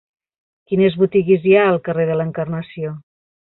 [0.71, 2.97] Quines botigues hi ha al carrer de l'Encarnació?